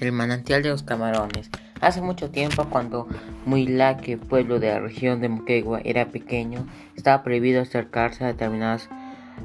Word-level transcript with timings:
El 0.00 0.10
manantial 0.10 0.64
de 0.64 0.70
los 0.70 0.82
camarones. 0.82 1.50
Hace 1.80 2.02
mucho 2.02 2.28
tiempo, 2.28 2.64
cuando 2.68 3.06
Muilaque, 3.46 4.18
pueblo 4.18 4.58
de 4.58 4.70
la 4.70 4.80
región 4.80 5.20
de 5.20 5.28
Moquegua, 5.28 5.80
era 5.84 6.06
pequeño, 6.06 6.66
estaba 6.96 7.22
prohibido 7.22 7.62
acercarse 7.62 8.24
a 8.24 8.26
determinados 8.26 8.88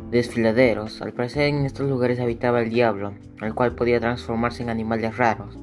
desfiladeros. 0.09 1.03
Al 1.03 1.13
parecer, 1.13 1.43
en 1.43 1.65
estos 1.65 1.88
lugares 1.88 2.20
habitaba 2.20 2.62
el 2.62 2.71
diablo, 2.71 3.13
el 3.43 3.53
cual 3.53 3.75
podía 3.75 3.99
transformarse 3.99 4.63
en 4.63 4.70
animales 4.70 5.17
raros. 5.17 5.56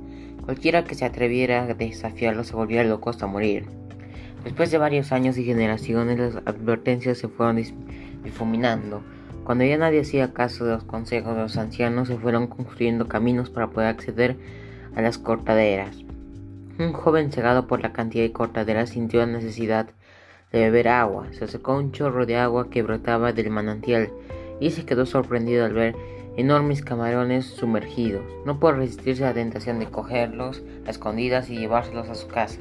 Cualquiera 0.45 0.85
que 0.85 0.95
se 0.95 1.05
atreviera 1.05 1.65
a 1.65 1.75
desafiarlo 1.75 2.45
se 2.45 2.55
volvía 2.55 2.85
loco 2.85 3.11
hasta 3.11 3.27
morir. 3.27 3.67
Después 4.45 4.71
de 4.71 4.79
varios 4.79 5.11
años 5.11 5.37
y 5.37 5.45
generaciones, 5.45 6.17
las 6.17 6.37
advertencias 6.47 7.19
se 7.19 7.27
fueron 7.27 7.61
difuminando. 8.23 9.03
Cuando 9.43 9.65
ya 9.65 9.79
nadie 9.79 10.03
hacía 10.03 10.33
caso 10.33 10.65
de 10.65 10.75
los 10.75 10.85
consejos 10.85 11.35
de 11.35 11.43
los 11.43 11.57
ancianos, 11.57 12.07
se 12.07 12.17
fueron 12.17 12.47
construyendo 12.47 13.09
caminos 13.09 13.51
para 13.51 13.67
poder 13.67 13.89
acceder 13.89 14.37
las 15.03 15.19
cortaderas. 15.19 15.97
Un 16.79 16.93
joven 16.93 17.33
cegado 17.33 17.67
por 17.67 17.81
la 17.81 17.93
cantidad 17.93 18.25
de 18.25 18.33
cortaderas 18.33 18.91
sintió 18.91 19.21
la 19.21 19.27
necesidad 19.27 19.87
de 20.53 20.61
beber 20.61 20.89
agua. 20.89 21.29
Se 21.33 21.45
acercó 21.45 21.73
a 21.73 21.79
un 21.79 21.93
chorro 21.93 22.27
de 22.27 22.37
agua 22.37 22.71
que 22.71 22.83
brotaba 22.83 23.33
del 23.33 23.51
manantial 23.51 24.11
y 24.61 24.71
se 24.71 24.85
quedó 24.85 25.07
sorprendido 25.07 25.65
al 25.65 25.73
ver 25.73 25.97
enormes 26.37 26.83
camarones 26.83 27.47
sumergidos. 27.47 28.25
No 28.45 28.61
pudo 28.61 28.73
resistirse 28.73 29.25
a 29.25 29.29
la 29.29 29.35
tentación 29.35 29.79
de 29.79 29.87
cogerlos 29.87 30.63
a 30.87 30.91
escondidas 30.91 31.49
y 31.51 31.59
llevárselos 31.59 32.09
a 32.09 32.15
su 32.15 32.29
casa. 32.29 32.61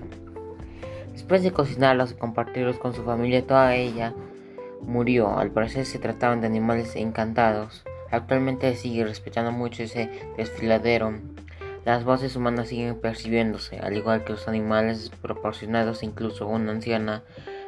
Después 1.12 1.44
de 1.44 1.52
cocinarlos 1.52 2.12
y 2.12 2.16
compartirlos 2.16 2.78
con 2.78 2.94
su 2.94 3.04
familia, 3.04 3.46
toda 3.46 3.76
ella 3.76 4.14
murió. 4.82 5.38
Al 5.38 5.52
parecer 5.52 5.86
se 5.86 6.00
trataban 6.00 6.42
de 6.42 6.48
animales 6.48 6.96
encantados. 6.96 7.84
Actualmente 8.12 8.76
sigue 8.76 9.04
respetando 9.04 9.52
mucho 9.52 9.84
ese 9.84 10.10
desfiladero. 10.38 11.14
Las 11.86 12.04
voces 12.04 12.36
humanas 12.36 12.70
siguen 12.70 13.00
percibiéndose, 13.00 13.78
al 13.78 13.96
igual 13.96 14.24
que 14.24 14.32
los 14.32 14.48
animales 14.48 15.12
proporcionados, 15.22 16.02
incluso 16.02 16.48
una 16.48 16.72
anciana 16.72 17.22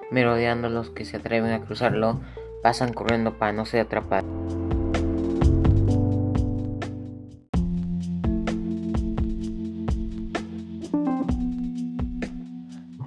merodeando 0.09 0.69
los 0.69 0.89
que 0.89 1.05
se 1.05 1.17
atreven 1.17 1.51
a 1.51 1.61
cruzarlo, 1.61 2.19
pasan 2.63 2.93
corriendo 2.93 3.37
para 3.37 3.53
no 3.53 3.67
ser 3.67 3.81
atrapados. 3.81 4.25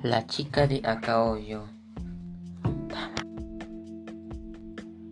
La 0.05 0.29
chica 0.29 0.69
de 0.69 0.81
Acaoyo 0.85 1.65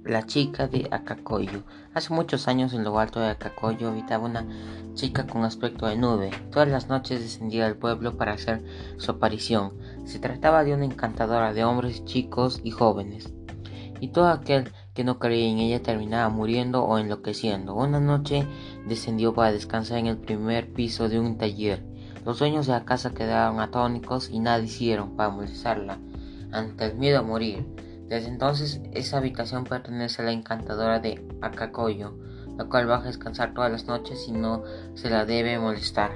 La 0.09 0.25
chica 0.25 0.69
de 0.69 0.89
Acacoyo. 0.91 1.64
Hace 1.92 2.14
muchos 2.14 2.48
años 2.48 2.73
en 2.73 2.83
lo 2.83 2.98
alto 2.98 3.20
de 3.20 3.28
Acacoyo 3.28 3.91
habitaba 3.91 4.25
una 4.25 4.47
chica 4.95 5.27
con 5.27 5.45
aspecto 5.45 5.87
de 5.87 5.97
nube. 5.97 6.31
Todas 6.50 6.67
las 6.67 6.89
noches 6.89 7.20
descendía 7.20 7.67
al 7.67 7.77
pueblo 7.77 8.17
para 8.17 8.33
hacer 8.33 8.65
su 8.97 9.11
aparición. 9.11 9.75
Se 10.06 10.19
trataba 10.19 10.65
de 10.65 10.73
una 10.73 10.87
encantadora 10.87 11.53
de 11.53 11.62
hombres 11.62 12.06
chicos 12.06 12.62
y 12.65 12.70
jóvenes. 12.70 13.34
Y 14.00 14.09
todo 14.09 14.28
aquel 14.28 14.73
que 14.95 15.05
no 15.05 15.19
creía 15.19 15.50
en 15.50 15.59
ella 15.59 15.83
terminaba 15.83 16.31
muriendo 16.31 16.84
o 16.84 16.97
enloqueciendo. 16.97 17.75
Una 17.75 18.00
noche 18.00 18.47
descendió 18.87 19.34
para 19.34 19.53
descansar 19.53 19.98
en 19.98 20.06
el 20.06 20.17
primer 20.17 20.72
piso 20.72 21.11
de 21.11 21.20
un 21.20 21.37
taller. 21.37 21.84
Los 22.25 22.39
dueños 22.39 22.67
de 22.67 22.72
la 22.72 22.87
casa 22.87 23.12
quedaron 23.12 23.61
atónicos 23.61 24.31
y 24.31 24.39
nada 24.39 24.61
hicieron 24.61 25.17
para 25.17 25.28
molestarla 25.28 25.98
ante 26.50 26.87
el 26.87 26.97
miedo 26.97 27.19
a 27.19 27.22
morir. 27.22 27.67
Desde 28.09 28.28
entonces 28.28 28.81
esa 28.92 29.19
habitación 29.19 29.64
pertenece 29.64 30.23
a 30.23 30.25
la 30.25 30.33
encantadora 30.33 30.98
de 30.98 31.23
Acacoyo, 31.42 32.15
la 32.56 32.65
cual 32.65 32.89
va 32.89 32.97
a 32.97 33.03
descansar 33.03 33.53
todas 33.53 33.70
las 33.70 33.84
noches 33.84 34.27
y 34.28 34.33
no 34.33 34.65
se 34.95 35.11
la 35.11 35.27
debe 35.27 35.59
molestar. 35.59 36.12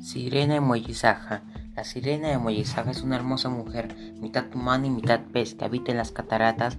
Sirena 0.00 0.54
de 0.54 0.60
Moyizaja. 0.60 1.42
La 1.76 1.84
sirena 1.84 2.28
de 2.28 2.38
Moyizaja 2.38 2.90
es 2.90 3.02
una 3.02 3.16
hermosa 3.16 3.50
mujer, 3.50 3.94
mitad 4.20 4.46
humana 4.54 4.86
y 4.86 4.90
mitad 4.90 5.20
pez, 5.32 5.54
que 5.54 5.64
habita 5.64 5.90
en 5.90 5.98
las 5.98 6.12
cataratas 6.12 6.78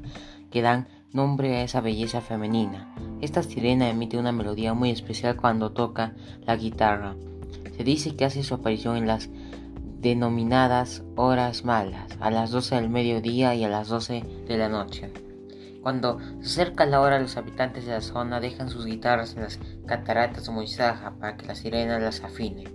que 0.49 0.61
dan 0.61 0.87
nombre 1.15 1.55
a 1.55 1.63
esa 1.63 1.79
belleza 1.79 2.19
femenina. 2.19 2.93
Esta 3.21 3.41
sirena 3.41 3.89
emite 3.89 4.17
una 4.17 4.33
melodía 4.33 4.73
muy 4.73 4.91
especial 4.91 5.37
cuando 5.37 5.71
toca 5.71 6.13
la 6.45 6.57
guitarra. 6.57 7.15
Se 7.77 7.85
dice 7.85 8.17
que 8.17 8.25
hace 8.25 8.43
su 8.43 8.53
aparición 8.53 8.97
en 8.97 9.07
las 9.07 9.29
denominadas 10.01 11.03
horas 11.15 11.63
malas, 11.63 12.11
a 12.19 12.29
las 12.29 12.51
12 12.51 12.75
del 12.75 12.89
mediodía 12.89 13.55
y 13.55 13.63
a 13.63 13.69
las 13.69 13.87
12 13.87 14.23
de 14.45 14.57
la 14.57 14.67
noche. 14.67 15.11
Cuando 15.81 16.19
se 16.41 16.61
acerca 16.61 16.85
la 16.85 16.99
hora, 16.99 17.19
los 17.19 17.37
habitantes 17.37 17.85
de 17.85 17.93
la 17.93 18.01
zona 18.01 18.41
dejan 18.41 18.69
sus 18.69 18.85
guitarras 18.85 19.35
en 19.35 19.43
las 19.43 19.59
cataratas 19.85 20.45
de 20.45 20.51
Moisaja 20.51 21.13
para 21.19 21.37
que 21.37 21.45
la 21.45 21.55
sirena 21.55 21.97
las 21.97 22.23
afine. 22.23 22.65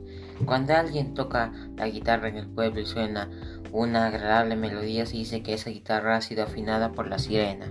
Cuando 0.46 0.74
alguien 0.74 1.12
toca 1.12 1.52
la 1.76 1.88
guitarra 1.88 2.28
en 2.28 2.36
el 2.36 2.46
pueblo 2.46 2.80
y 2.80 2.86
suena 2.86 3.28
una 3.70 4.06
agradable 4.06 4.56
melodía, 4.56 5.04
se 5.04 5.18
dice 5.18 5.42
que 5.42 5.54
esa 5.54 5.68
guitarra 5.68 6.16
ha 6.16 6.20
sido 6.22 6.44
afinada 6.44 6.92
por 6.92 7.06
la 7.08 7.18
sirena. 7.18 7.66